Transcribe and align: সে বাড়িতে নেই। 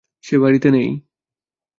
সে 0.23 0.35
বাড়িতে 0.37 0.69
নেই। 0.71 0.89